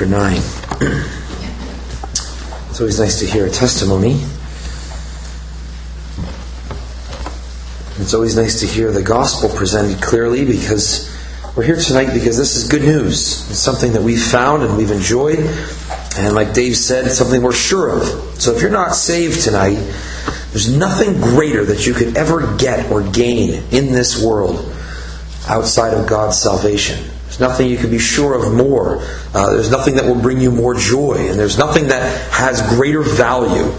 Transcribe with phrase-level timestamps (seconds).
[0.00, 0.36] chapter 9.
[2.70, 4.12] it's always nice to hear a testimony.
[8.00, 11.14] It's always nice to hear the gospel presented clearly because
[11.54, 13.50] we're here tonight because this is good news.
[13.50, 15.40] It's something that we've found and we've enjoyed.
[16.16, 18.02] And like Dave said, it's something we're sure of.
[18.40, 19.74] So if you're not saved tonight,
[20.52, 24.60] there's nothing greater that you could ever get or gain in this world
[25.46, 27.19] outside of God's salvation.
[27.30, 28.96] There's nothing you can be sure of more.
[29.32, 31.28] Uh, there's nothing that will bring you more joy.
[31.30, 33.72] And there's nothing that has greater value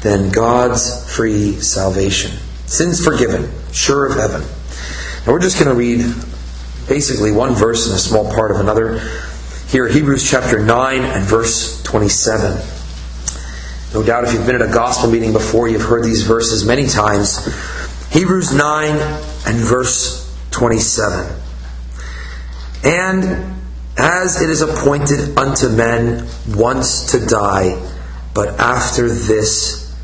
[0.00, 2.32] than God's free salvation.
[2.66, 4.42] Sins forgiven, sure of heaven.
[4.42, 6.00] And we're just going to read
[6.88, 8.98] basically one verse and a small part of another.
[9.68, 12.60] Here, Hebrews chapter 9 and verse 27.
[13.94, 16.88] No doubt if you've been at a gospel meeting before, you've heard these verses many
[16.88, 17.46] times.
[18.12, 18.90] Hebrews 9
[19.46, 21.49] and verse 27.
[22.84, 23.60] And
[23.98, 27.80] as it is appointed unto men once to die,
[28.34, 29.94] but after this,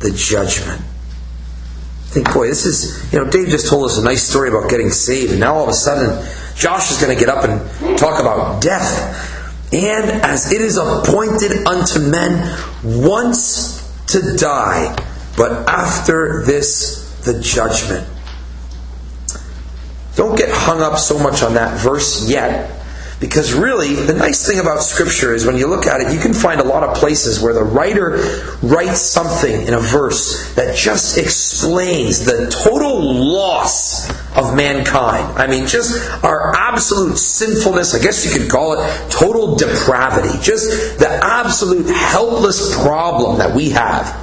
[0.00, 0.80] the judgment.
[0.80, 4.68] I think, boy, this is, you know, Dave just told us a nice story about
[4.68, 7.98] getting saved, and now all of a sudden, Josh is going to get up and
[7.98, 9.72] talk about death.
[9.72, 14.96] And as it is appointed unto men once to die,
[15.36, 18.06] but after this, the judgment.
[20.16, 22.80] Don't get hung up so much on that verse yet.
[23.20, 26.32] Because really, the nice thing about Scripture is when you look at it, you can
[26.32, 28.16] find a lot of places where the writer
[28.62, 35.38] writes something in a verse that just explains the total loss of mankind.
[35.38, 40.38] I mean, just our absolute sinfulness, I guess you could call it total depravity.
[40.40, 44.16] Just the absolute helpless problem that we have.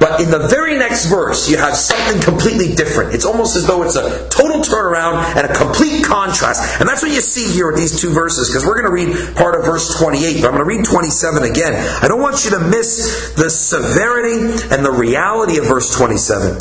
[0.00, 3.14] But in the very next verse, you have something completely different.
[3.14, 6.80] It's almost as though it's a total turnaround and a complete contrast.
[6.80, 9.36] And that's what you see here with these two verses, because we're going to read
[9.36, 11.74] part of verse 28, but I'm going to read 27 again.
[11.74, 14.38] I don't want you to miss the severity
[14.72, 16.58] and the reality of verse 27.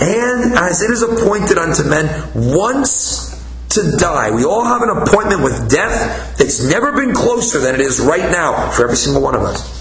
[0.00, 3.30] And as it is appointed unto men once
[3.70, 4.32] to die.
[4.32, 6.40] We all have an appointment with death.
[6.40, 9.79] It's never been closer than it is right now for every single one of us.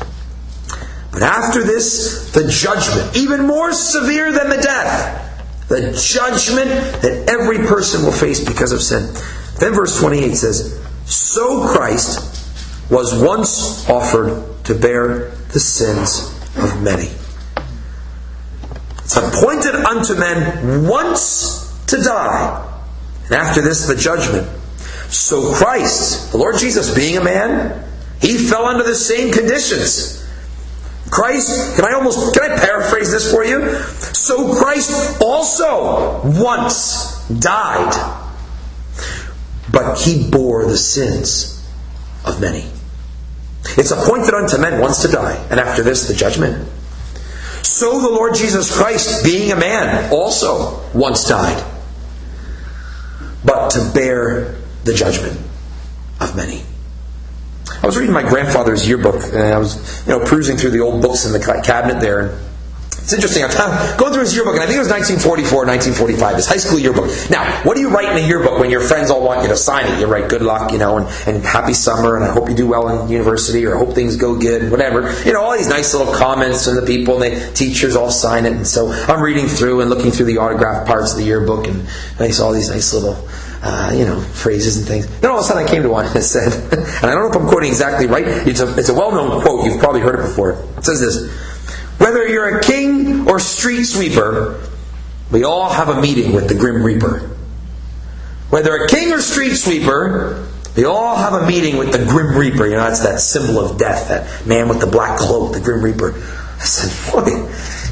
[1.20, 6.70] But after this, the judgment, even more severe than the death, the judgment
[7.02, 9.14] that every person will face because of sin.
[9.60, 17.10] Then verse 28 says, So Christ was once offered to bear the sins of many.
[19.00, 22.82] It's appointed unto men once to die,
[23.26, 24.48] and after this, the judgment.
[25.10, 27.84] So Christ, the Lord Jesus, being a man,
[28.22, 30.19] he fell under the same conditions.
[31.10, 33.74] Christ, can I almost, can I paraphrase this for you?
[34.14, 37.94] So Christ also once died,
[39.72, 41.68] but he bore the sins
[42.26, 42.66] of many.
[43.78, 46.68] It's appointed unto men once to die, and after this, the judgment.
[47.62, 51.64] So the Lord Jesus Christ, being a man, also once died,
[53.44, 55.40] but to bear the judgment
[56.20, 56.64] of many.
[57.90, 61.02] I was reading my grandfather's yearbook, and I was, you know, perusing through the old
[61.02, 62.40] books in the cabinet there.
[62.92, 63.44] It's interesting.
[63.44, 66.78] I'm going through his yearbook, and I think it was 1944, 1945, his high school
[66.78, 67.10] yearbook.
[67.32, 69.58] Now, what do you write in a yearbook when your friends all want you to
[69.58, 70.00] sign it?
[70.00, 72.68] You write good luck, you know, and, and happy summer, and I hope you do
[72.68, 75.12] well in university, or I hope things go good, whatever.
[75.26, 78.46] You know, all these nice little comments from the people, and the teachers all sign
[78.46, 78.52] it.
[78.52, 81.88] And so I'm reading through and looking through the autograph parts of the yearbook, and
[82.20, 83.28] I saw all these nice little
[83.62, 85.08] uh, you know, phrases and things.
[85.20, 87.30] Then all of a sudden I came to one that said, and I don't know
[87.30, 90.20] if I'm quoting exactly right, it's a, it's a well known quote, you've probably heard
[90.20, 90.64] it before.
[90.78, 91.32] It says this
[92.00, 94.62] Whether you're a king or street sweeper,
[95.32, 97.36] we all have a meeting with the Grim Reaper.
[98.50, 102.66] Whether a king or street sweeper, we all have a meeting with the Grim Reaper.
[102.66, 105.84] You know, that's that symbol of death, that man with the black cloak, the Grim
[105.84, 106.14] Reaper.
[106.60, 107.26] I said, boy,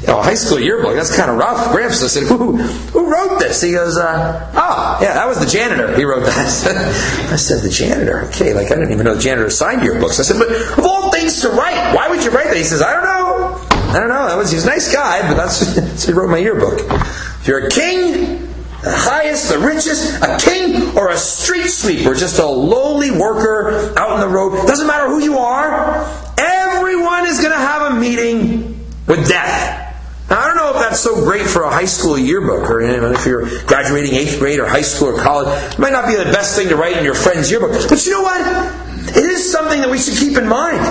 [0.00, 1.72] you know, high school yearbook, that's kind of rough.
[1.72, 3.62] Gramps, I said, who, who wrote this?
[3.62, 5.96] He goes, uh, oh, yeah, that was the janitor.
[5.96, 6.36] He wrote that.
[7.32, 8.26] I said, the janitor?
[8.26, 10.20] Okay, like I didn't even know the janitor signed your books.
[10.20, 12.56] I said, but of all things to write, why would you write that?
[12.56, 13.66] He says, I don't know.
[13.70, 14.28] I don't know.
[14.28, 16.80] That was, he was a nice guy, but that's, that's he wrote my yearbook.
[16.80, 18.48] If you're a king,
[18.82, 24.10] the highest, the richest, a king or a street sweeper, just a lowly worker out
[24.10, 26.06] on the road, doesn't matter who you are,
[26.36, 28.67] everyone is going to have a meeting
[29.08, 29.86] with death.
[30.30, 33.24] Now, I don't know if that's so great for a high school yearbook, or if
[33.24, 35.48] you're graduating eighth grade or high school or college.
[35.72, 37.88] It might not be the best thing to write in your friend's yearbook.
[37.88, 39.16] But you know what?
[39.16, 40.84] It is something that we should keep in mind.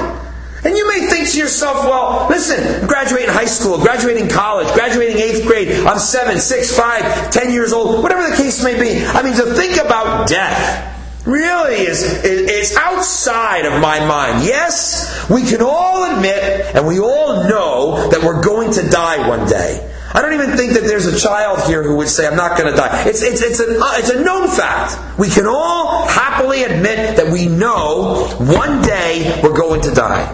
[0.65, 5.45] And you may think to yourself, well, listen, graduating high school, graduating college, graduating eighth
[5.45, 9.05] grade, I'm seven, six, five, ten years old, whatever the case may be.
[9.05, 10.96] I mean, to think about death
[11.27, 14.45] really is, is, outside of my mind.
[14.45, 19.47] Yes, we can all admit and we all know that we're going to die one
[19.47, 19.93] day.
[20.13, 22.71] I don't even think that there's a child here who would say, I'm not going
[22.71, 23.07] to die.
[23.07, 25.19] It's, it's, it's, a, uh, it's a known fact.
[25.19, 30.33] We can all happily admit that we know one day we're going to die.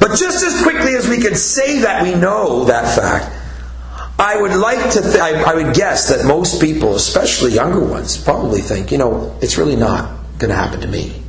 [0.00, 3.37] But just as quickly as we can say that we know that fact,
[4.18, 8.18] I would like to, th- I, I would guess that most people, especially younger ones,
[8.20, 11.22] probably think, you know, it's really not going to happen to me.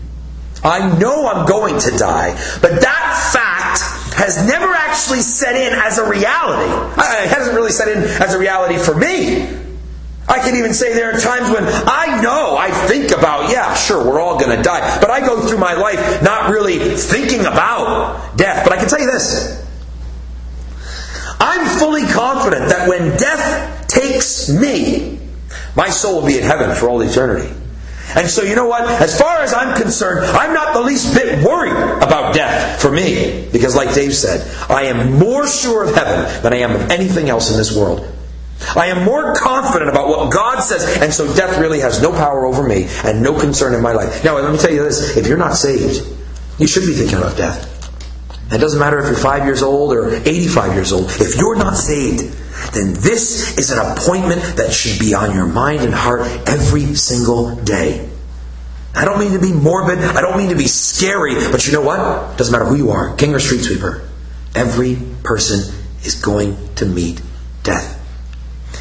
[0.63, 2.31] I know I'm going to die,
[2.61, 6.69] but that fact has never actually set in as a reality.
[6.99, 9.43] It hasn't really set in as a reality for me.
[10.27, 14.03] I can even say there are times when I know, I think about, yeah, sure,
[14.05, 14.99] we're all going to die.
[14.99, 18.63] But I go through my life not really thinking about death.
[18.63, 19.68] But I can tell you this
[21.39, 25.19] I'm fully confident that when death takes me,
[25.75, 27.53] my soul will be in heaven for all eternity.
[28.15, 28.81] And so, you know what?
[28.81, 33.47] As far as I'm concerned, I'm not the least bit worried about death for me.
[33.51, 37.29] Because, like Dave said, I am more sure of heaven than I am of anything
[37.29, 38.05] else in this world.
[38.75, 42.45] I am more confident about what God says, and so death really has no power
[42.45, 44.23] over me and no concern in my life.
[44.23, 46.05] Now, let me tell you this if you're not saved,
[46.57, 47.68] you should be thinking about death.
[48.51, 51.05] It doesn't matter if you're five years old or 85 years old.
[51.11, 52.21] If you're not saved,
[52.73, 57.55] then this is an appointment that should be on your mind and heart every single
[57.55, 58.09] day.
[58.95, 59.99] I don't mean to be morbid.
[59.99, 61.35] I don't mean to be scary.
[61.51, 62.37] But you know what?
[62.37, 64.07] Doesn't matter who you are, king or street sweeper.
[64.55, 65.59] Every person
[66.03, 67.21] is going to meet
[67.61, 67.97] death.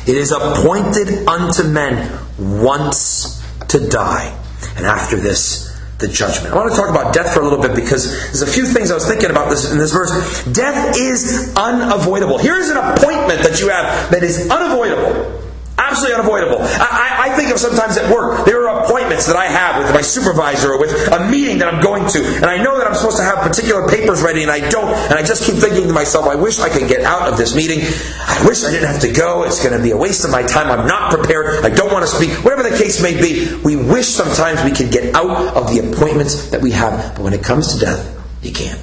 [0.09, 4.35] It is appointed unto men once to die.
[4.77, 5.68] And after this,
[5.99, 6.55] the judgment.
[6.55, 8.91] I want to talk about death for a little bit because there's a few things
[8.91, 10.45] I was thinking about this in this verse.
[10.45, 12.39] Death is unavoidable.
[12.39, 15.48] Here's an appointment that you have that is unavoidable.
[15.79, 16.59] Absolutely unavoidable.
[16.61, 20.03] I, I, think of sometimes at work, there are appointments that I have with my
[20.03, 23.19] supervisor or with a meeting that I'm going to, and I know that I'm supposed
[23.19, 26.27] to have particular papers ready and I don't, and I just keep thinking to myself,
[26.27, 27.79] I wish I could get out of this meeting.
[27.79, 29.45] I wish I didn't have to go.
[29.45, 30.69] It's going to be a waste of my time.
[30.69, 31.65] I'm not prepared.
[31.65, 32.45] I don't want to speak.
[32.45, 36.51] Whatever the case may be, we wish sometimes we could get out of the appointments
[36.51, 38.03] that we have, but when it comes to death,
[38.43, 38.81] you can't.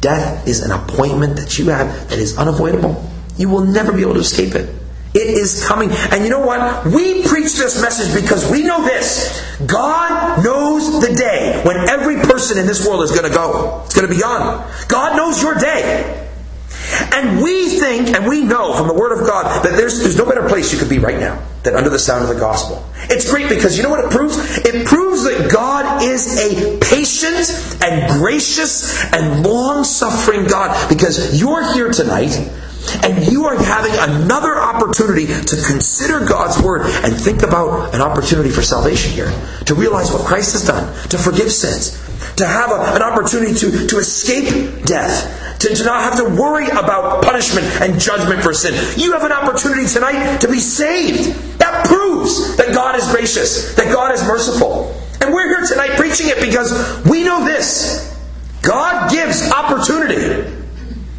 [0.00, 3.10] Death is an appointment that you have that is unavoidable.
[3.36, 4.85] You will never be able to escape it.
[5.16, 5.90] It is coming.
[5.90, 6.84] And you know what?
[6.84, 9.42] We preach this message because we know this.
[9.66, 13.82] God knows the day when every person in this world is going to go.
[13.86, 14.70] It's going to be gone.
[14.88, 16.24] God knows your day.
[17.14, 20.26] And we think and we know from the Word of God that there's, there's no
[20.26, 22.84] better place you could be right now than under the sound of the gospel.
[23.08, 24.36] It's great because you know what it proves?
[24.58, 31.72] It proves that God is a patient and gracious and long suffering God because you're
[31.72, 32.36] here tonight
[33.02, 38.50] and you are having another opportunity to consider God's Word and think about an opportunity
[38.50, 39.32] for salvation here.
[39.66, 41.90] To realize what Christ has done, to forgive sins,
[42.36, 46.68] to have a, an opportunity to, to escape death, to, to not have to worry
[46.68, 48.74] about punishment and judgment for sin.
[48.96, 51.34] You have an opportunity tonight to be saved.
[51.58, 54.94] That proves that God is gracious, that God is merciful.
[55.20, 58.14] And we're here tonight preaching it because we know this
[58.62, 60.52] God gives opportunity.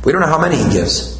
[0.03, 1.16] We don't know how many He gives.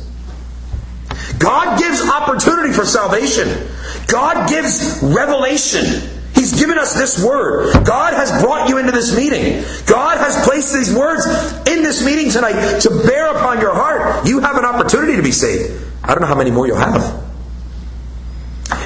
[1.40, 3.68] God gives opportunity for salvation.
[4.08, 5.86] God gives revelation.
[6.34, 7.86] He's given us this word.
[7.86, 9.64] God has brought you into this meeting.
[9.86, 11.26] God has placed these words
[11.68, 14.28] in this meeting tonight to bear upon your heart.
[14.28, 15.84] You have an opportunity to be saved.
[16.04, 17.26] I don't know how many more you'll have.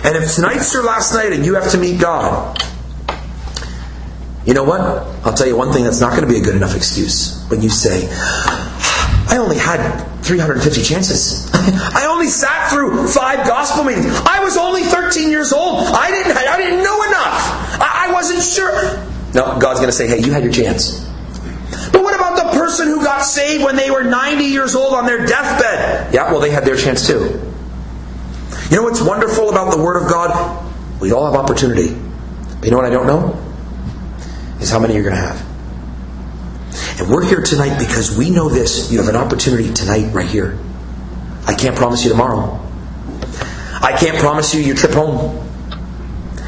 [0.05, 2.58] And if tonight's your last night and you have to meet God,
[4.46, 4.81] you know what?
[5.25, 7.62] I'll tell you one thing that's not going to be a good enough excuse when
[7.62, 11.50] you say, I only had 350 chances.
[11.94, 14.08] I only sat through five gospel meetings.
[14.25, 15.80] I was only 13 years old.
[15.80, 17.82] I didn't, I didn't know enough.
[17.82, 18.98] I, I wasn't sure.
[19.34, 21.08] No, God's going to say, hey, you had your chance.
[21.91, 25.06] But what about the person who got saved when they were 90 years old on
[25.06, 26.13] their deathbed?
[26.13, 27.39] Yeah, well, they had their chance too.
[28.70, 30.65] You know what's wonderful about the Word of God?
[31.00, 31.89] We all have opportunity.
[31.89, 33.39] But you know what I don't know?
[34.60, 35.51] Is how many you're going to have.
[37.01, 38.91] And we're here tonight because we know this.
[38.91, 40.58] You have an opportunity tonight, right here.
[41.45, 42.60] I can't promise you tomorrow.
[43.81, 45.48] I can't promise you your trip home.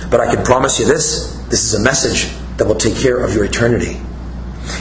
[0.09, 3.33] But I can promise you this this is a message that will take care of
[3.33, 3.99] your eternity.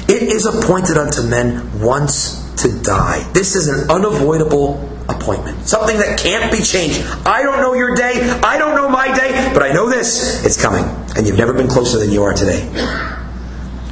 [0.09, 3.27] It is appointed unto men once to die.
[3.33, 5.67] This is an unavoidable appointment.
[5.67, 7.03] Something that can't be changed.
[7.27, 8.21] I don't know your day.
[8.43, 9.51] I don't know my day.
[9.53, 10.45] But I know this.
[10.45, 10.85] It's coming.
[11.17, 12.69] And you've never been closer than you are today.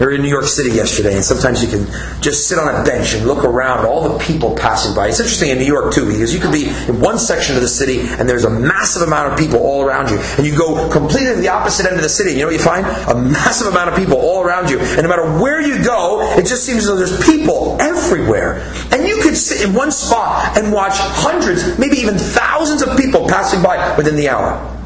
[0.01, 1.85] We were in New York City yesterday, and sometimes you can
[2.23, 5.09] just sit on a bench and look around at all the people passing by.
[5.09, 7.69] It's interesting in New York too, because you could be in one section of the
[7.69, 11.35] city and there's a massive amount of people all around you, and you go completely
[11.35, 12.31] to the opposite end of the city.
[12.31, 12.87] and You know what you find?
[12.87, 16.47] A massive amount of people all around you, and no matter where you go, it
[16.47, 18.73] just seems as though there's people everywhere.
[18.93, 23.29] And you could sit in one spot and watch hundreds, maybe even thousands of people
[23.29, 24.80] passing by within the hour.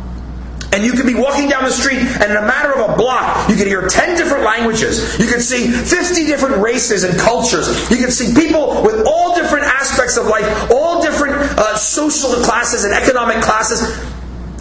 [0.74, 3.48] And you could be walking down the street, and in a matter of a block,
[3.48, 5.16] you could hear 10 different languages.
[5.20, 7.68] You could see 50 different races and cultures.
[7.92, 12.82] You could see people with all different aspects of life, all different uh, social classes
[12.84, 13.80] and economic classes,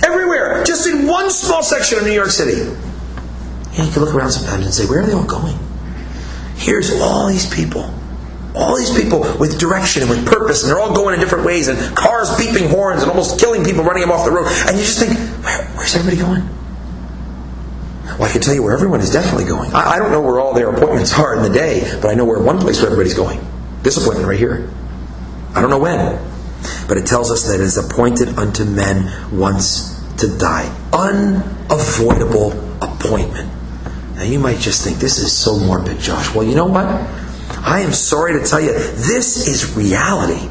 [0.05, 2.61] everywhere, just in one small section of New York City.
[2.61, 5.57] And you could look around sometimes and say, where are they all going?
[6.57, 7.91] Here's all these people
[8.55, 11.67] all these people with direction and with purpose, and they're all going in different ways,
[11.67, 14.47] and cars beeping horns and almost killing people running them off the road.
[14.67, 16.47] And you just think, Where, where's everybody going?
[18.19, 19.73] Well, I can tell you where everyone is definitely going.
[19.73, 22.25] I, I don't know where all their appointments are in the day, but I know
[22.25, 23.39] where one place where everybody's going.
[23.81, 24.69] This appointment right here.
[25.55, 26.19] I don't know when,
[26.87, 30.65] but it tells us that it is appointed unto men once to die.
[30.91, 33.51] Unavoidable appointment.
[34.15, 36.33] Now you might just think this is so morbid, Josh.
[36.33, 36.85] Well, you know what?
[37.63, 40.49] I am sorry to tell you, this is reality.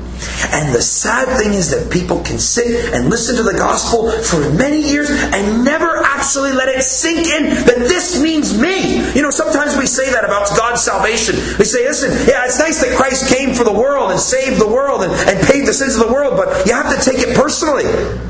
[0.53, 4.53] And the sad thing is that people can sit and listen to the gospel for
[4.53, 9.01] many years and never actually let it sink in that this means me.
[9.15, 11.37] You know, sometimes we say that about God's salvation.
[11.59, 14.69] We say, listen, yeah, it's nice that Christ came for the world and saved the
[14.69, 17.37] world and, and paid the sins of the world, but you have to take it
[17.37, 17.85] personally.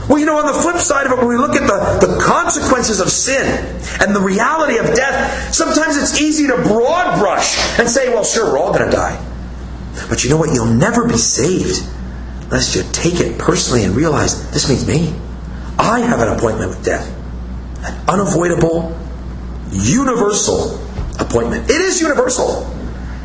[0.09, 2.21] Well, you know, on the flip side of it, when we look at the, the
[2.21, 3.47] consequences of sin
[4.01, 8.53] and the reality of death, sometimes it's easy to broad brush and say, well, sure,
[8.53, 9.32] we're all going to die.
[10.09, 10.53] But you know what?
[10.53, 11.87] You'll never be saved
[12.45, 15.15] unless you take it personally and realize this means me.
[15.79, 17.09] I have an appointment with death.
[17.85, 18.99] An unavoidable,
[19.73, 20.79] universal
[21.19, 21.71] appointment.
[21.71, 22.69] It is universal.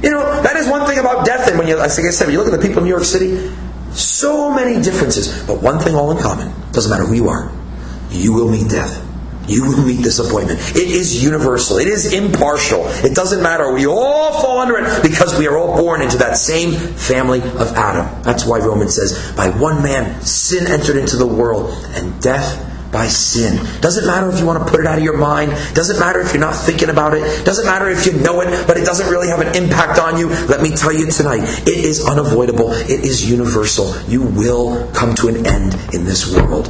[0.01, 1.47] You know, that is one thing about death.
[1.47, 3.03] And when you, like I said, when you look at the people in New York
[3.03, 3.51] City,
[3.91, 6.53] so many differences, but one thing all in common.
[6.71, 7.51] Doesn't matter who you are,
[8.09, 9.06] you will meet death.
[9.47, 10.59] You will meet disappointment.
[10.75, 11.77] It is universal.
[11.77, 12.85] It is impartial.
[12.87, 13.71] It doesn't matter.
[13.73, 17.73] We all fall under it because we are all born into that same family of
[17.75, 18.21] Adam.
[18.23, 23.07] That's why Romans says, by one man sin entered into the world, and death by
[23.07, 23.57] sin.
[23.81, 25.51] Doesn't matter if you want to put it out of your mind.
[25.73, 27.45] Doesn't matter if you're not thinking about it.
[27.45, 30.29] Doesn't matter if you know it, but it doesn't really have an impact on you.
[30.29, 32.71] Let me tell you tonight, it is unavoidable.
[32.71, 33.93] It is universal.
[34.03, 36.67] You will come to an end in this world.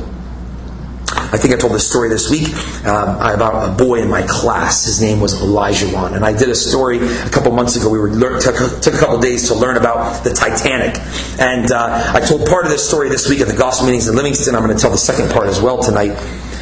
[1.32, 2.56] I think I told this story this week
[2.86, 4.86] um, about a boy in my class.
[4.86, 6.14] His name was Elijah Wan.
[6.14, 7.90] And I did a story a couple months ago.
[7.90, 10.98] We were took, took, a couple days to learn about the Titanic.
[11.40, 14.16] And uh, I told part of this story this week at the gospel meetings in
[14.16, 14.56] Livingston.
[14.56, 16.12] I'm going to tell the second part as well tonight.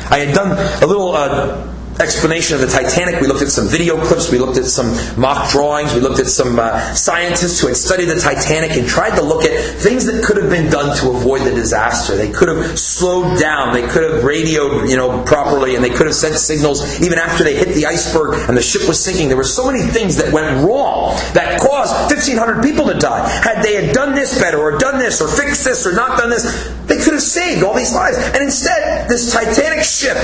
[0.10, 1.12] I had done a little.
[1.12, 3.22] Uh, explanation of the Titanic.
[3.22, 4.32] We looked at some video clips.
[4.32, 5.94] We looked at some mock drawings.
[5.94, 9.44] We looked at some uh, scientists who had studied the Titanic and tried to look
[9.44, 12.16] at things that could have been done to avoid the disaster.
[12.16, 13.74] They could have slowed down.
[13.74, 17.44] They could have radioed, you know, properly, and they could have sent signals even after
[17.44, 19.28] they hit the iceberg and the ship was sinking.
[19.28, 23.28] There were so many things that went wrong that caused 1,500 people to die.
[23.28, 26.30] Had they had done this better, or done this, or fixed this, or not done
[26.30, 26.46] this,
[26.96, 28.18] they could have saved all these lives.
[28.18, 30.18] And instead, this Titanic ship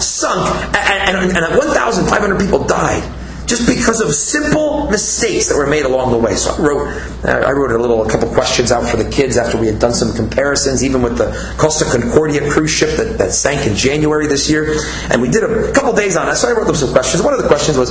[0.00, 0.46] sunk.
[0.74, 3.02] And and, and, and 1,500 people died
[3.46, 6.34] just because of simple mistakes that were made along the way.
[6.34, 6.88] So I wrote,
[7.24, 9.78] uh, I wrote a little, a couple questions out for the kids after we had
[9.78, 14.26] done some comparisons, even with the Costa Concordia cruise ship that, that sank in January
[14.26, 14.76] this year.
[15.10, 17.22] And we did a couple days on that, so I wrote them some questions.
[17.22, 17.90] One of the questions was,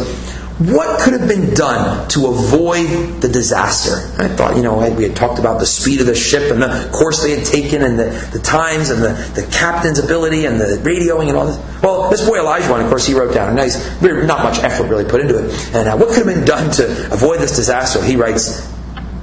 [0.57, 3.95] what could have been done to avoid the disaster?
[4.17, 6.89] I thought, you know, we had talked about the speed of the ship and the
[6.93, 10.77] course they had taken and the, the times and the, the captain's ability and the
[10.81, 11.57] radioing and all this.
[11.83, 14.87] Well, this boy Elijah one, of course, he wrote down a nice, not much effort
[14.87, 15.75] really put into it.
[15.75, 18.01] And uh, what could have been done to avoid this disaster?
[18.01, 18.65] He writes,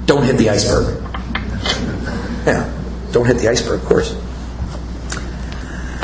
[0.05, 1.01] don't hit the iceberg.
[2.45, 2.71] Yeah,
[3.11, 4.11] don't hit the iceberg, of course.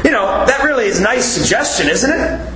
[0.04, 2.49] You know, that really is a nice suggestion, isn't it?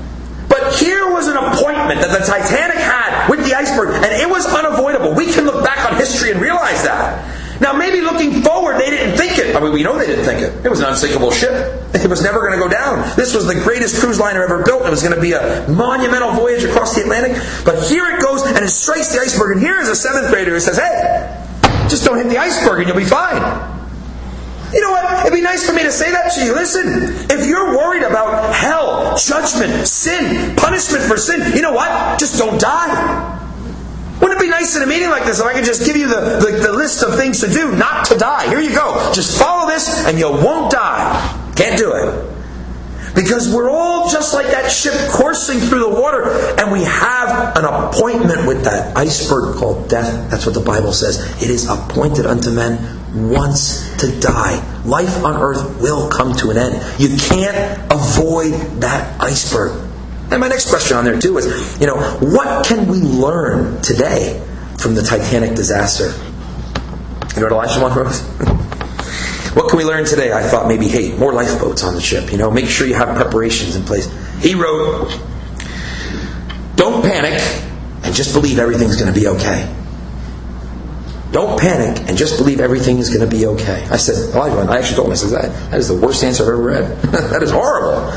[0.64, 4.46] But here was an appointment that the Titanic had with the iceberg, and it was
[4.46, 5.14] unavoidable.
[5.14, 7.20] We can look back on history and realize that.
[7.60, 9.56] Now, maybe looking forward, they didn't think it.
[9.56, 10.66] I mean, we know they didn't think it.
[10.66, 11.52] It was an unsinkable ship.
[11.94, 13.12] It was never going to go down.
[13.18, 14.86] This was the greatest cruise liner ever built.
[14.86, 17.36] It was going to be a monumental voyage across the Atlantic.
[17.66, 19.58] But here it goes, and it strikes the iceberg.
[19.58, 21.44] And here is a seventh grader who says, hey,
[21.90, 23.73] just don't hit the iceberg and you'll be fine.
[24.74, 25.26] You know what?
[25.26, 26.54] It'd be nice for me to say that to you.
[26.54, 32.20] Listen, if you're worried about hell, judgment, sin, punishment for sin, you know what?
[32.20, 33.40] Just don't die.
[34.20, 36.08] Wouldn't it be nice in a meeting like this if I could just give you
[36.08, 38.48] the, the, the list of things to do not to die?
[38.48, 39.12] Here you go.
[39.14, 41.52] Just follow this and you won't die.
[41.56, 42.33] Can't do it.
[43.16, 46.24] Because we're all just like that ship coursing through the water,
[46.60, 50.32] and we have an appointment with that iceberg called death.
[50.32, 51.20] That's what the Bible says.
[51.42, 54.82] It is appointed unto men once to die.
[54.84, 57.00] Life on earth will come to an end.
[57.00, 59.92] You can't avoid that iceberg.
[60.32, 64.44] And my next question on there too is, you know, what can we learn today
[64.80, 66.12] from the Titanic disaster?
[67.36, 68.50] You know what Elijah One wrote?
[69.54, 70.32] What can we learn today?
[70.32, 72.32] I thought maybe, hey, more lifeboats on the ship.
[72.32, 74.12] You know, make sure you have preparations in place.
[74.42, 75.20] He wrote,
[76.76, 77.40] don't panic
[78.04, 79.72] and just believe everything's going to be okay.
[81.32, 83.88] Don't panic and just believe everything is going to be okay.
[83.90, 86.44] I said, Elijah, I actually told him, I said, that, that is the worst answer
[86.44, 87.02] I've ever read.
[87.12, 88.12] that is horrible.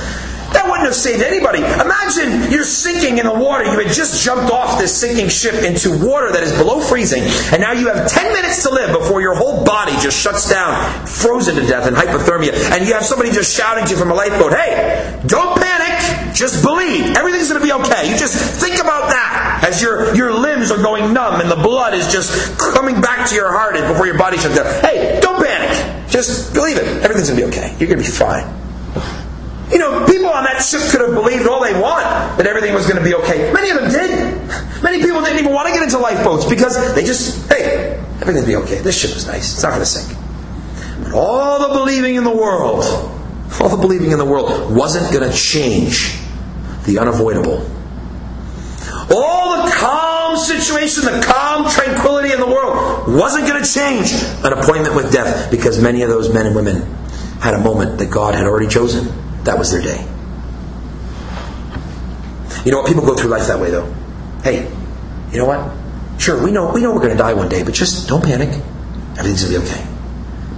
[0.87, 1.59] Have saved anybody.
[1.59, 3.65] Imagine you're sinking in the water.
[3.65, 7.61] You had just jumped off this sinking ship into water that is below freezing, and
[7.61, 11.57] now you have 10 minutes to live before your whole body just shuts down, frozen
[11.57, 14.53] to death in hypothermia, and you have somebody just shouting to you from a lifeboat,
[14.53, 17.17] hey, don't panic, just believe.
[17.17, 18.09] Everything's going to be okay.
[18.09, 21.95] You just think about that as your, your limbs are going numb and the blood
[21.95, 24.67] is just coming back to your heart before your body shuts down.
[24.83, 26.11] Hey, don't panic.
[26.11, 26.85] Just believe it.
[27.03, 27.75] Everything's going to be okay.
[27.81, 28.66] You're going to be fine.
[29.71, 32.05] You know, people on that ship could have believed all they want
[32.39, 33.53] that everything was going to be okay.
[33.53, 34.83] Many of them did.
[34.83, 38.47] Many people didn't even want to get into lifeboats because they just, hey, everything's going
[38.47, 38.79] to be okay.
[38.79, 39.55] This ship is nice.
[39.55, 40.17] It's not going to sink.
[41.03, 42.85] But all the believing in the world,
[43.61, 46.17] all the believing in the world wasn't going to change
[46.85, 47.69] the unavoidable.
[49.11, 54.13] All the calm situation, the calm tranquility in the world wasn't going to change
[54.45, 56.83] an appointment with death because many of those men and women
[57.41, 60.07] had a moment that God had already chosen that was their day.
[62.65, 62.89] You know what?
[62.89, 63.93] People go through life that way, though.
[64.43, 64.71] Hey,
[65.31, 66.21] you know what?
[66.21, 68.49] Sure, we know we know we're going to die one day, but just don't panic.
[69.19, 69.87] Everything's going to be okay.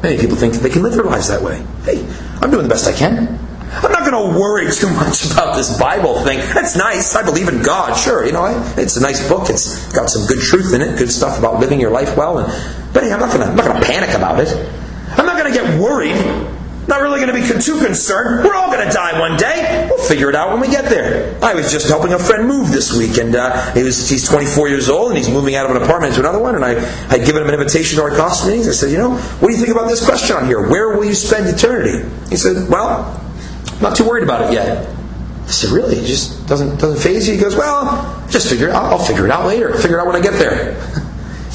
[0.02, 1.62] Many people think they can live their lives that way.
[1.85, 2.07] Hey,
[2.40, 3.38] I'm doing the best I can.
[3.71, 6.38] I'm not going to worry too much about this Bible thing.
[6.38, 7.14] That's nice.
[7.14, 7.95] I believe in God.
[7.95, 9.50] Sure, you know, it's a nice book.
[9.50, 12.38] It's got some good truth in it, good stuff about living your life well.
[12.38, 12.49] And,
[12.95, 14.49] but hey, I'm not going to I'm not going to panic about it.
[15.11, 16.16] I'm not going to get worried
[16.88, 18.45] not really going to be too concerned.
[18.45, 19.87] We're all going to die one day.
[19.90, 21.38] We'll figure it out when we get there.
[21.45, 24.68] I was just helping a friend move this week, and uh, he was, he's 24
[24.68, 26.54] years old, and he's moving out of an apartment to another one.
[26.54, 26.80] And I
[27.11, 28.68] had given him an invitation to our gospel meetings.
[28.68, 30.67] I said, you know, what do you think about this question on here?
[30.69, 32.08] Where will you spend eternity?
[32.30, 33.21] He said, well,
[33.67, 34.89] I'm not too worried about it yet.
[34.89, 35.97] I said, really?
[35.97, 37.34] It just doesn't doesn't phase you?
[37.34, 38.84] He goes, well, just figure it out.
[38.93, 39.75] I'll figure it out later.
[39.75, 41.04] Figure it out when I get there.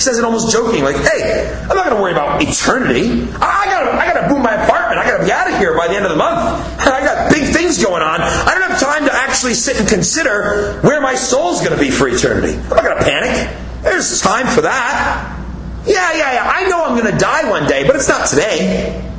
[0.04, 3.24] Says it almost joking, like, hey, I'm not going to worry about eternity.
[3.40, 5.00] I, got I got to boom my apartment.
[5.00, 6.38] I got to be out of here by the end of the month.
[6.80, 8.20] I got big things going on.
[8.20, 11.90] I don't have time to actually sit and consider where my soul's going to be
[11.90, 12.52] for eternity.
[12.52, 13.56] I'm not going to panic.
[13.82, 15.40] There's time for that.
[15.86, 16.52] Yeah, yeah, yeah.
[16.54, 19.10] I know I'm going to die one day, but it's not today.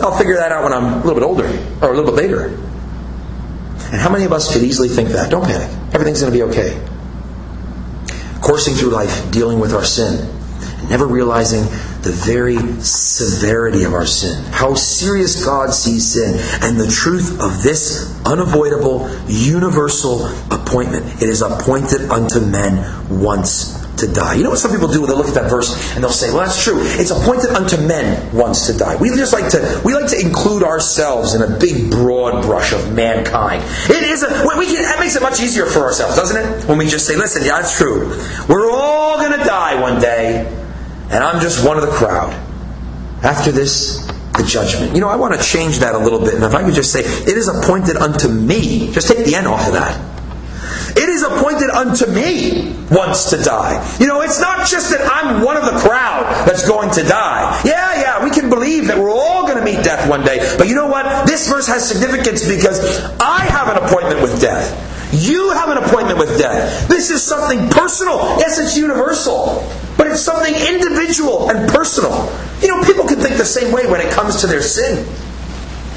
[0.00, 1.44] I'll figure that out when I'm a little bit older
[1.82, 2.46] or a little bit later.
[2.46, 5.30] And how many of us could easily think that?
[5.30, 5.68] Don't panic.
[5.92, 6.82] Everything's going to be okay
[8.40, 10.28] coursing through life dealing with our sin,
[10.88, 11.62] never realizing
[12.02, 17.62] the very severity of our sin, how serious God sees sin, and the truth of
[17.62, 21.22] this unavoidable, universal appointment.
[21.22, 24.34] It is appointed unto men once to die.
[24.34, 25.00] You know what some people do?
[25.00, 26.80] When They look at that verse and they'll say, "Well, that's true.
[26.80, 30.62] It's appointed unto men once to die." We just like to we like to include
[30.62, 33.62] ourselves in a big broad brush of mankind.
[33.88, 36.68] It is a we can that makes it much easier for ourselves, doesn't it?
[36.68, 38.16] When we just say, "Listen, yeah, it's true.
[38.48, 40.46] We're all going to die one day,
[41.10, 42.34] and I'm just one of the crowd."
[43.22, 44.06] After this,
[44.36, 44.94] the judgment.
[44.94, 46.92] You know, I want to change that a little bit, and if I could just
[46.92, 49.98] say, "It is appointed unto me." Just take the end off of that.
[50.96, 53.78] It is appointed unto me once to die.
[54.00, 57.60] You know, it's not just that I'm one of the crowd that's going to die.
[57.64, 60.38] Yeah, yeah, we can believe that we're all going to meet death one day.
[60.56, 61.26] But you know what?
[61.26, 62.80] This verse has significance because
[63.20, 64.86] I have an appointment with death.
[65.12, 66.88] You have an appointment with death.
[66.88, 68.18] This is something personal.
[68.38, 72.30] Yes, it's universal, but it's something individual and personal.
[72.60, 75.06] You know, people can think the same way when it comes to their sin.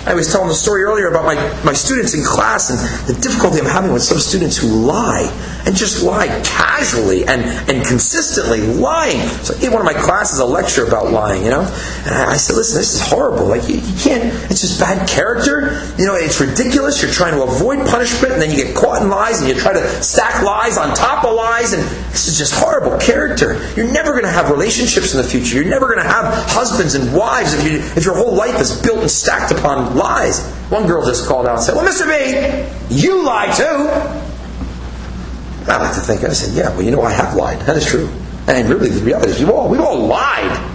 [0.06, 3.60] I was telling the story earlier about my, my students in class and the difficulty
[3.60, 5.30] I'm having with some students who lie
[5.66, 9.20] and just lie casually and, and consistently lying.
[9.46, 11.62] So I gave one of my classes a lecture about lying, you know?
[11.62, 13.46] And I, I said, listen, this is horrible.
[13.46, 15.86] Like, you, you, can't, it's just bad character.
[16.00, 17.04] You know, it's ridiculous.
[17.04, 19.74] You're trying to avoid punishment and then you get caught in lies and you try
[19.74, 23.62] to stack lies on top of lies and this is just horrible character.
[23.76, 25.62] You're never going to have relationships in the future.
[25.62, 28.82] You're never going to have husbands and wives if, you, if your whole life is
[28.82, 30.46] built and stacked upon lies.
[30.70, 32.08] One girl just called out and said, Well, Mr.
[32.08, 34.12] B, you lie too.
[35.72, 37.60] I like to think, I said, Yeah, well, you know, I have lied.
[37.62, 38.10] That is true.
[38.48, 40.72] And really, the reality is, we've all, we've all lied.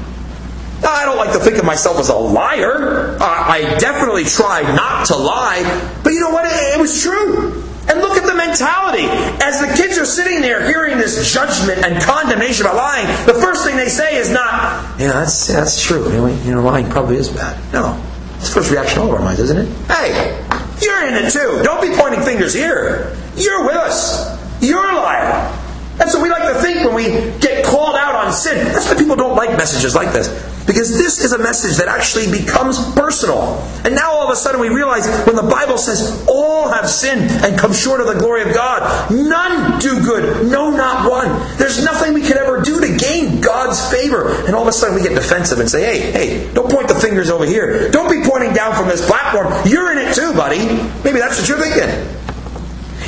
[0.84, 3.16] I don't like to think of myself as a liar.
[3.20, 5.62] I definitely try not to lie.
[6.02, 6.44] But you know what?
[6.46, 7.64] It, was true.
[7.88, 9.06] And look at the mentality.
[9.42, 13.64] As the kids are sitting there hearing this judgment and condemnation about lying, the first
[13.64, 16.12] thing they say is not, yeah, that's, that's true.
[16.12, 17.56] You know, lying probably is bad.
[17.72, 18.00] No.
[18.46, 19.68] It's the first reaction all of our minds, isn't it?
[19.88, 20.38] Hey,
[20.80, 21.62] you're in it too.
[21.64, 23.16] Don't be pointing fingers here.
[23.34, 24.38] You're with us.
[24.62, 25.55] You're a liar.
[25.96, 27.06] That's what we like to think when we
[27.40, 28.66] get called out on sin.
[28.72, 30.28] That's why people don't like messages like this.
[30.66, 33.62] Because this is a message that actually becomes personal.
[33.84, 37.30] And now all of a sudden we realize when the Bible says all have sinned
[37.30, 41.28] and come short of the glory of God, none do good, no, not one.
[41.56, 44.44] There's nothing we can ever do to gain God's favor.
[44.44, 46.94] And all of a sudden we get defensive and say, hey, hey, don't point the
[46.96, 47.90] fingers over here.
[47.90, 49.46] Don't be pointing down from this platform.
[49.66, 50.58] You're in it too, buddy.
[51.04, 52.16] Maybe that's what you're thinking.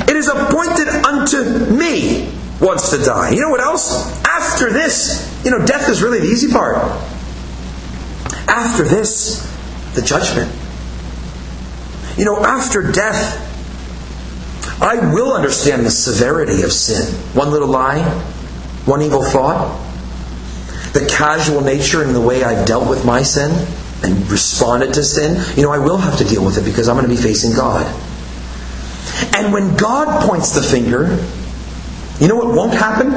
[0.09, 3.31] It is appointed unto me once to die.
[3.31, 4.23] You know what else?
[4.25, 6.75] After this, you know, death is really the easy part.
[8.47, 9.45] After this,
[9.95, 10.53] the judgment.
[12.17, 13.45] You know, after death,
[14.81, 17.13] I will understand the severity of sin.
[17.33, 18.01] One little lie,
[18.85, 19.85] one evil thought,
[20.93, 23.51] the casual nature in the way I've dealt with my sin
[24.03, 25.41] and responded to sin.
[25.55, 27.53] You know, I will have to deal with it because I'm going to be facing
[27.53, 27.85] God.
[29.35, 31.25] And when God points the finger,
[32.19, 33.11] you know what won't happen?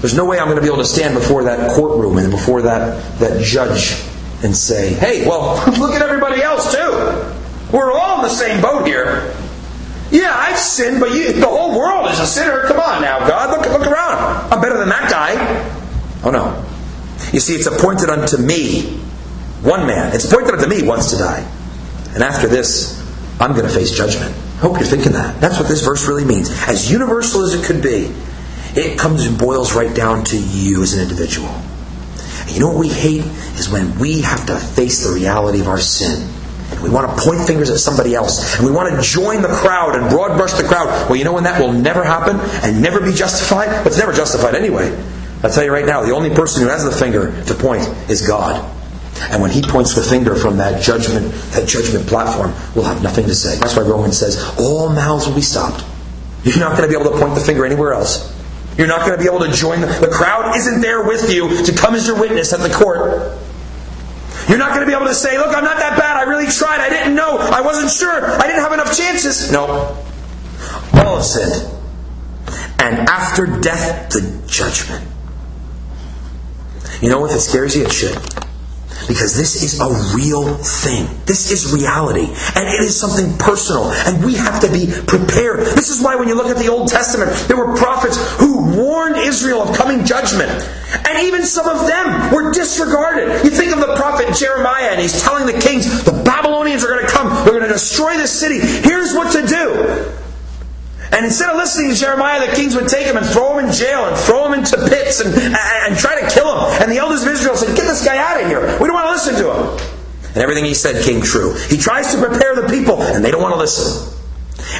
[0.00, 2.62] There's no way I'm going to be able to stand before that courtroom and before
[2.62, 4.02] that, that judge
[4.42, 7.74] and say, hey, well, look at everybody else too.
[7.74, 9.34] We're all in the same boat here.
[10.10, 12.62] Yeah, I've sinned, but you, the whole world is a sinner.
[12.64, 14.52] Come on now, God, look, look around.
[14.52, 15.34] I'm better than that guy.
[16.22, 16.64] Oh no.
[17.32, 18.82] You see, it's appointed unto me,
[19.62, 20.14] one man.
[20.14, 21.50] It's appointed unto me once to die.
[22.14, 23.03] And after this,
[23.40, 24.34] I'm going to face judgment.
[24.34, 25.40] I hope you're thinking that.
[25.40, 26.50] That's what this verse really means.
[26.68, 28.14] As universal as it could be,
[28.76, 31.48] it comes and boils right down to you as an individual.
[31.48, 33.24] And you know what we hate
[33.56, 36.28] is when we have to face the reality of our sin.
[36.70, 38.56] And we want to point fingers at somebody else.
[38.56, 40.86] And we want to join the crowd and broad brush the crowd.
[41.08, 43.86] Well, you know when that will never happen and never be justified?
[43.86, 44.90] It's never justified anyway.
[45.42, 48.26] I'll tell you right now, the only person who has the finger to point is
[48.26, 48.73] God.
[49.20, 53.26] And when he points the finger from that judgment, that judgment platform, we'll have nothing
[53.26, 53.58] to say.
[53.58, 55.84] That's why Romans says, all mouths will be stopped.
[56.42, 58.32] You're not going to be able to point the finger anywhere else.
[58.76, 61.64] You're not going to be able to join the, the crowd isn't there with you
[61.64, 63.38] to come as your witness at the court.
[64.48, 66.16] You're not going to be able to say, look, I'm not that bad.
[66.16, 66.80] I really tried.
[66.80, 67.38] I didn't know.
[67.38, 68.24] I wasn't sure.
[68.24, 69.50] I didn't have enough chances.
[69.50, 69.66] No.
[70.92, 71.70] All have sinned.
[72.78, 75.08] And after death, the judgment.
[77.00, 77.30] You know what?
[77.30, 78.18] It scares you, it should.
[79.08, 81.06] Because this is a real thing.
[81.26, 82.26] This is reality.
[82.56, 83.90] And it is something personal.
[83.90, 85.60] And we have to be prepared.
[85.60, 89.16] This is why when you look at the Old Testament, there were prophets who warned
[89.16, 90.50] Israel of coming judgment.
[91.06, 93.44] And even some of them were disregarded.
[93.44, 97.06] You think of the prophet Jeremiah, and he's telling the kings, the Babylonians are going
[97.06, 97.28] to come.
[97.44, 98.60] They're going to destroy this city.
[98.60, 100.23] Here's what to do.
[101.14, 103.72] And instead of listening to Jeremiah, the kings would take him and throw him in
[103.72, 106.82] jail and throw him into pits and, and, and try to kill him.
[106.82, 108.60] And the elders of Israel said, Get this guy out of here.
[108.80, 109.94] We don't want to listen to him.
[110.34, 111.54] And everything he said came true.
[111.68, 114.10] He tries to prepare the people, and they don't want to listen.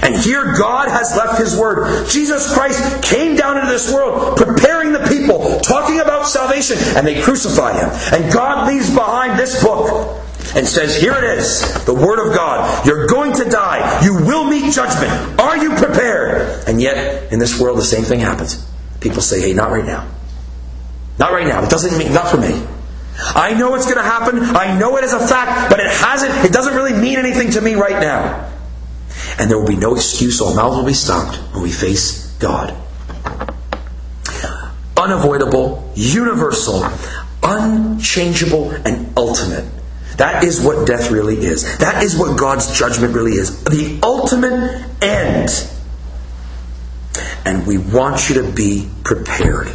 [0.02, 2.08] And here God has left His Word.
[2.08, 7.20] Jesus Christ came down into this world, preparing the people, talking about salvation, and they
[7.20, 7.90] crucify Him.
[8.12, 10.23] And God leaves behind this book
[10.54, 12.86] and says, Here it is, the Word of God.
[12.86, 14.04] You're going to die.
[14.04, 15.40] You will meet judgment.
[15.40, 16.68] Are you prepared?
[16.68, 18.64] And yet, in this world, the same thing happens.
[19.00, 20.08] People say, Hey, not right now.
[21.18, 21.62] Not right now.
[21.62, 22.62] It doesn't mean, not for me.
[23.16, 24.40] I know it's going to happen.
[24.40, 27.60] I know it is a fact, but it hasn't, it doesn't really mean anything to
[27.60, 28.50] me right now.
[29.38, 30.40] And there will be no excuse.
[30.40, 32.74] All mouths will be stopped when we face God.
[34.96, 36.84] Unavoidable, universal,
[37.42, 39.64] unchangeable, and ultimate.
[40.16, 41.78] That is what death really is.
[41.78, 43.64] That is what God's judgment really is.
[43.64, 45.50] The ultimate end.
[47.44, 49.68] And we want you to be prepared.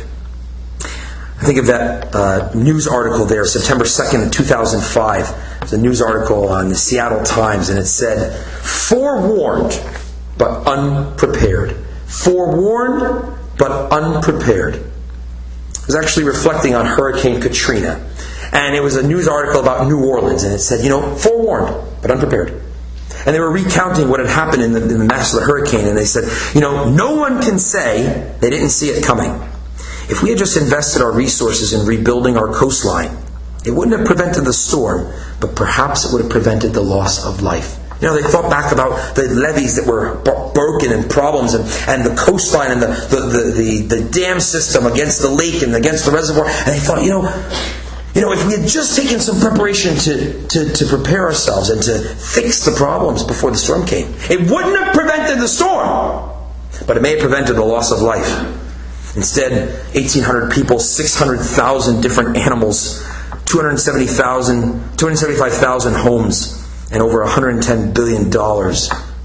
[0.82, 5.62] I think of that uh, news article there, September 2nd, 2005.
[5.62, 9.82] It's a news article on the Seattle Times, and it said, Forewarned,
[10.38, 11.78] but unprepared.
[12.08, 14.76] Forewarned, but unprepared.
[14.76, 18.06] It was actually reflecting on Hurricane Katrina.
[18.52, 22.02] And it was a news article about New Orleans, and it said, you know, forewarned,
[22.02, 22.62] but unprepared.
[23.26, 25.86] And they were recounting what had happened in the, in the mass of the hurricane,
[25.86, 26.24] and they said,
[26.56, 29.32] you know, no one can say they didn't see it coming.
[30.10, 33.16] If we had just invested our resources in rebuilding our coastline,
[33.66, 37.42] it wouldn't have prevented the storm, but perhaps it would have prevented the loss of
[37.42, 37.78] life.
[38.02, 42.06] You know, they thought back about the levees that were broken and problems and, and
[42.06, 46.06] the coastline and the, the, the, the, the dam system against the lake and against
[46.06, 46.46] the reservoir.
[46.48, 47.24] And they thought, you know,
[48.20, 51.82] You know, if we had just taken some preparation to, to, to prepare ourselves and
[51.84, 56.30] to fix the problems before the storm came, it wouldn't have prevented the storm,
[56.86, 58.28] but it may have prevented the loss of life.
[59.16, 63.08] Instead, 1,800 people, 600,000 different animals,
[63.46, 68.30] 270,000, 275,000 homes, and over $110 billion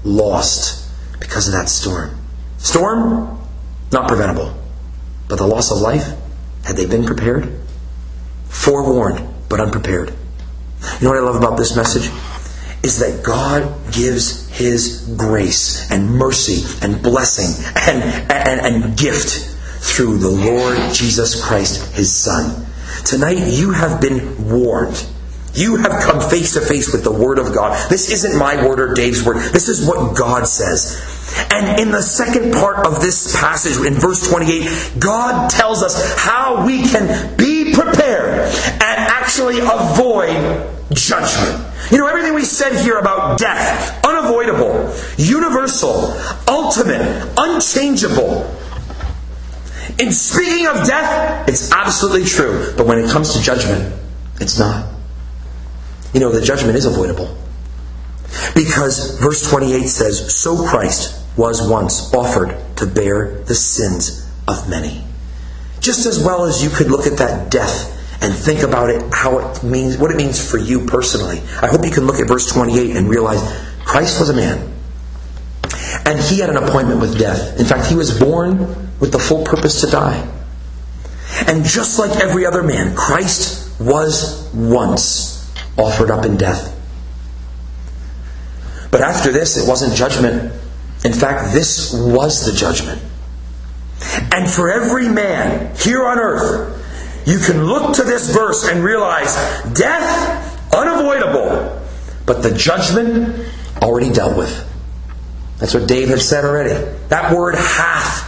[0.05, 2.17] lost because of that storm.
[2.59, 3.41] Storm,
[3.91, 4.55] not preventable.
[5.27, 6.13] But the loss of life,
[6.63, 7.64] had they been prepared?
[8.55, 10.09] Forewarned, but unprepared.
[10.99, 12.09] You know what I love about this message?
[12.83, 20.17] Is that God gives His grace and mercy and blessing and, and, and gift through
[20.17, 22.65] the Lord Jesus Christ, His Son.
[23.03, 25.05] Tonight you have been warned.
[25.53, 27.89] You have come face to face with the Word of God.
[27.89, 29.37] This isn't my word or Dave's word.
[29.37, 31.01] This is what God says.
[31.51, 36.65] And in the second part of this passage, in verse 28, God tells us how
[36.65, 41.63] we can be prepared and actually avoid judgment.
[41.91, 48.51] You know, everything we said here about death, unavoidable, universal, ultimate, unchangeable.
[49.99, 52.73] In speaking of death, it's absolutely true.
[52.75, 53.93] But when it comes to judgment,
[54.41, 54.91] it's not.
[56.13, 57.37] You know, the judgment is avoidable.
[58.53, 65.04] Because verse 28 says, So Christ was once offered to bear the sins of many.
[65.85, 69.37] Just as well as you could look at that death and think about it, how
[69.37, 71.37] it means, what it means for you personally.
[71.61, 73.39] I hope you can look at verse 28 and realize
[73.83, 74.73] Christ was a man.
[76.07, 77.59] And he had an appointment with death.
[77.59, 78.57] In fact, he was born
[78.99, 80.27] with the full purpose to die.
[81.45, 86.71] And just like every other man, Christ was once offered up in death.
[88.89, 90.51] But after this, it wasn't judgment.
[91.03, 93.03] In fact, this was the judgment.
[94.01, 99.35] And for every man here on earth, you can look to this verse and realize
[99.73, 101.81] death, unavoidable,
[102.25, 103.47] but the judgment
[103.81, 104.71] already dealt with.
[105.57, 106.73] That's what Dave has said already.
[107.07, 108.24] That word hath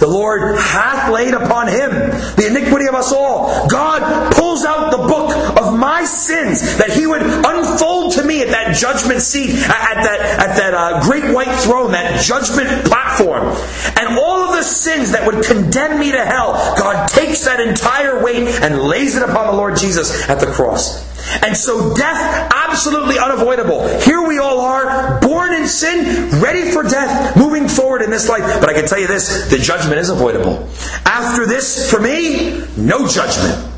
[0.00, 3.68] the Lord hath laid upon him the iniquity of us all.
[3.68, 8.48] God pulls out the book of my sins that he would unfold to me at
[8.48, 13.44] that judgment seat, at that, at that uh, great white throne, that judgment platform.
[13.98, 18.24] And all of the sins that would condemn me to hell, God takes that entire
[18.24, 21.09] weight and lays it upon the Lord Jesus at the cross.
[21.42, 23.86] And so death, absolutely unavoidable.
[24.00, 28.60] Here we all are, born in sin, ready for death, moving forward in this life.
[28.60, 30.68] But I can tell you this, the judgment is avoidable.
[31.04, 33.68] After this, for me, no judgment.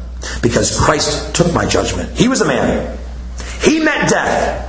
[0.43, 2.17] Because Christ took my judgment.
[2.17, 2.99] He was a man.
[3.61, 4.69] He met death.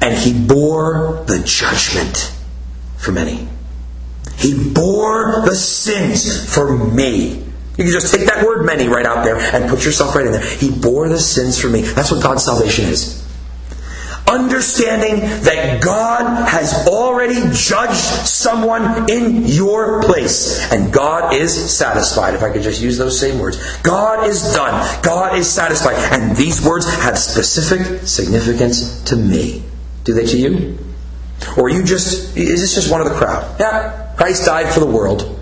[0.00, 2.32] And he bore the judgment
[2.96, 3.48] for many.
[4.36, 7.41] He bore the sins for me.
[7.76, 10.32] You can just take that word many right out there and put yourself right in
[10.32, 10.44] there.
[10.44, 11.80] He bore the sins for me.
[11.80, 13.20] That's what God's salvation is.
[14.30, 20.70] Understanding that God has already judged someone in your place.
[20.70, 22.34] And God is satisfied.
[22.34, 23.58] If I could just use those same words.
[23.78, 25.02] God is done.
[25.02, 25.96] God is satisfied.
[26.12, 29.64] And these words have specific significance to me.
[30.04, 30.78] Do they to you?
[31.56, 33.58] Or you just, is this just one of the crowd?
[33.58, 35.40] Yeah, Christ died for the world.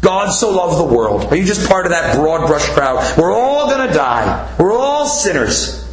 [0.00, 1.24] God so loved the world.
[1.26, 3.18] Are you just part of that broad brush crowd?
[3.18, 4.56] We're all going to die.
[4.58, 5.86] We're all sinners.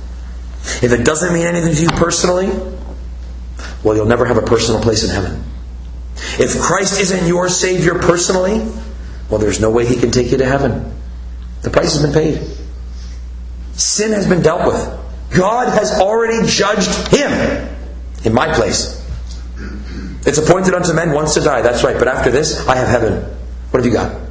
[0.81, 2.47] If it doesn't mean anything to you personally,
[3.83, 5.43] well, you'll never have a personal place in heaven.
[6.39, 8.59] If Christ isn't your Savior personally,
[9.29, 10.93] well, there's no way He can take you to heaven.
[11.61, 12.41] The price has been paid.
[13.73, 15.35] Sin has been dealt with.
[15.35, 17.67] God has already judged Him
[18.23, 18.95] in my place.
[20.25, 23.36] It's appointed unto men once to die, that's right, but after this, I have heaven.
[23.71, 24.21] What have you got?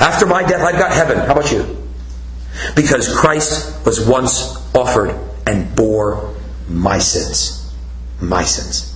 [0.00, 1.18] After my death, I've got heaven.
[1.18, 1.78] How about you?
[2.74, 6.34] Because Christ was once offered and bore
[6.68, 7.72] my sins.
[8.20, 8.88] My sins.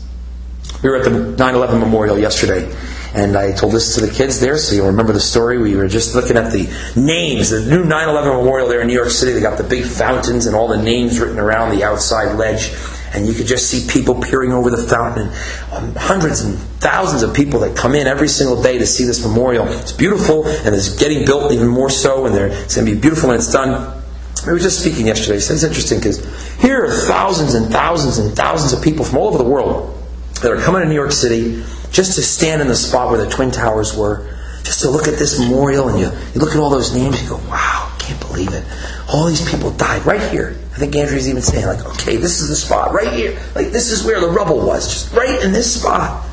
[0.82, 2.74] We were at the 9 11 memorial yesterday,
[3.14, 5.58] and I told this to the kids there, so you'll remember the story.
[5.58, 8.94] We were just looking at the names, the new 9 11 memorial there in New
[8.94, 9.32] York City.
[9.32, 12.72] They got the big fountains and all the names written around the outside ledge
[13.16, 15.28] and you could just see people peering over the fountain.
[15.72, 19.24] Um, hundreds and thousands of people that come in every single day to see this
[19.24, 19.66] memorial.
[19.66, 23.30] It's beautiful, and it's getting built even more so, and it's going to be beautiful
[23.30, 24.02] when it's done.
[24.46, 26.22] We were just speaking yesterday, so it's interesting because
[26.60, 29.98] here are thousands and thousands and thousands of people from all over the world
[30.42, 33.30] that are coming to New York City just to stand in the spot where the
[33.30, 36.70] Twin Towers were, just to look at this memorial, and you, you look at all
[36.70, 38.64] those names, and you go, wow, can't believe it.
[39.08, 40.58] All these people died right here.
[40.76, 43.40] I think Andrew's even saying, like, okay, this is the spot right here.
[43.54, 46.26] Like, this is where the rubble was, just right in this spot.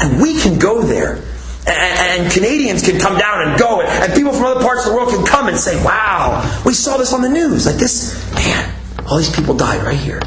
[0.00, 1.22] And we can go there
[1.66, 4.92] And, and, Canadians can come down and go, and, and people from other parts of
[4.92, 7.66] the world can come and say, wow, we saw this on the news.
[7.66, 8.74] Like this, man,
[9.06, 10.20] all these people died right here.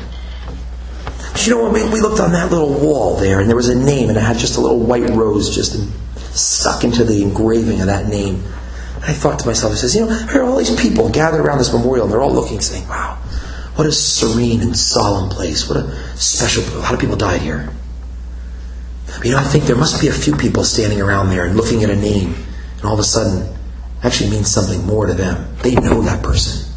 [1.32, 1.74] But you know what?
[1.74, 4.22] We, we looked on that little wall there, and there was a name, and it
[4.22, 5.76] had just a little white rose just
[6.36, 8.44] stuck into the engraving of that name.
[8.96, 11.42] And I thought to myself, I says, you know, here are all these people gathered
[11.42, 13.18] around this memorial, and they're all looking, saying, wow,
[13.76, 15.68] what a serene and solemn place.
[15.68, 17.70] What a special, a lot of people died here.
[19.24, 21.84] You know, I think there must be a few people standing around there and looking
[21.84, 22.36] at a name,
[22.78, 23.54] and all of a sudden,
[24.04, 25.56] actually means something more to them.
[25.62, 26.72] They know that person.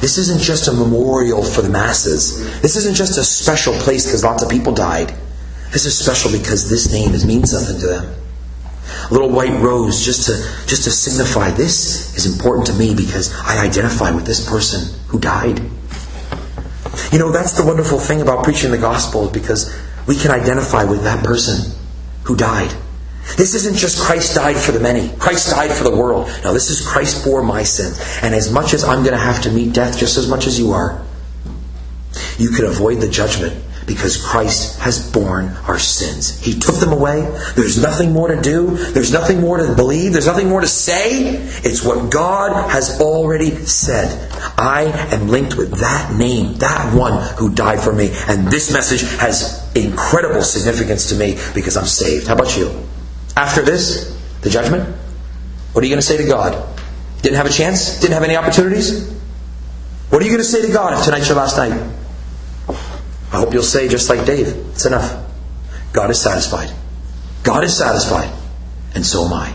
[0.00, 2.60] This isn't just a memorial for the masses.
[2.60, 5.14] This isn't just a special place because lots of people died.
[5.72, 8.14] This is special because this name is means something to them.
[9.08, 10.32] A little white rose just to
[10.66, 15.18] just to signify this is important to me because I identify with this person who
[15.18, 15.60] died.
[17.12, 21.04] You know, that's the wonderful thing about preaching the gospel because we can identify with
[21.04, 21.76] that person
[22.24, 22.72] who died.
[23.36, 25.08] This isn't just Christ died for the many.
[25.18, 26.28] Christ died for the world.
[26.44, 28.00] Now, this is Christ bore my sins.
[28.22, 30.58] And as much as I'm going to have to meet death just as much as
[30.58, 31.04] you are,
[32.38, 36.38] you can avoid the judgment because Christ has borne our sins.
[36.38, 37.22] He took them away.
[37.56, 38.76] There's nothing more to do.
[38.76, 40.12] There's nothing more to believe.
[40.12, 41.34] There's nothing more to say.
[41.64, 44.30] It's what God has already said.
[44.56, 48.12] I am linked with that name, that one who died for me.
[48.28, 52.28] And this message has incredible significance to me because I'm saved.
[52.28, 52.86] How about you?
[53.36, 54.88] After this, the judgment,
[55.72, 56.78] what are you going to say to God?
[57.22, 57.98] Didn't have a chance?
[57.98, 59.10] Didn't have any opportunities?
[60.10, 61.99] What are you going to say to God if tonight's your last night?
[63.32, 65.26] I hope you'll say, just like David, it's enough.
[65.92, 66.70] God is satisfied.
[67.42, 68.30] God is satisfied.
[68.94, 69.54] And so am I.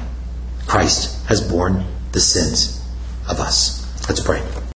[0.65, 2.81] Christ has borne the sins
[3.29, 3.83] of us.
[4.07, 4.41] Let's pray.